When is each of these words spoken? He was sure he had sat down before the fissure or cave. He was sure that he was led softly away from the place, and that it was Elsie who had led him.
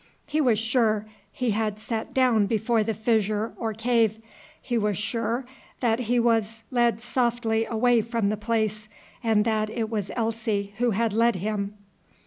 He 0.25 0.41
was 0.41 0.57
sure 0.57 1.05
he 1.31 1.51
had 1.51 1.79
sat 1.79 2.11
down 2.11 2.47
before 2.47 2.83
the 2.83 2.95
fissure 2.95 3.53
or 3.55 3.71
cave. 3.71 4.17
He 4.59 4.75
was 4.75 4.97
sure 4.97 5.45
that 5.79 5.99
he 5.99 6.19
was 6.19 6.63
led 6.71 6.99
softly 7.03 7.65
away 7.65 8.01
from 8.01 8.29
the 8.29 8.35
place, 8.35 8.89
and 9.23 9.45
that 9.45 9.69
it 9.69 9.91
was 9.91 10.09
Elsie 10.15 10.73
who 10.79 10.89
had 10.89 11.13
led 11.13 11.35
him. 11.35 11.75